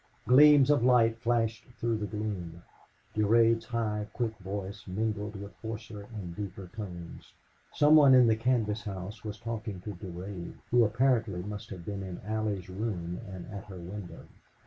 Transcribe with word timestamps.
Gleams 0.25 0.71
of 0.71 0.81
light 0.83 1.19
flashed 1.19 1.63
through 1.77 1.99
the 1.99 2.07
gloom. 2.07 2.63
Durade's 3.13 3.65
high, 3.65 4.07
quick 4.13 4.35
voice 4.39 4.87
mingled 4.87 5.35
with 5.39 5.53
hoarser 5.61 6.07
and 6.15 6.35
deeper 6.35 6.71
tones. 6.75 7.33
Some 7.71 7.97
one 7.97 8.15
in 8.15 8.25
the 8.25 8.35
canvas 8.35 8.81
house 8.85 9.23
was 9.23 9.37
talking 9.37 9.79
to 9.81 9.91
Durade, 9.93 10.57
who 10.71 10.83
apparently 10.85 11.43
must 11.43 11.69
have 11.69 11.85
been 11.85 12.01
in 12.01 12.19
Allie's 12.21 12.67
room 12.67 13.19
and 13.27 13.45
at 13.53 13.65
her 13.65 13.77
window. 13.77 14.25